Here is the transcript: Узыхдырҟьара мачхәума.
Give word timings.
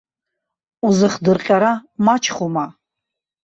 Узыхдырҟьара 0.87 1.71
мачхәума. 2.05 2.65